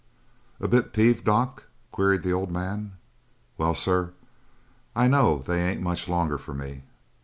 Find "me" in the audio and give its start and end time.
6.55-6.81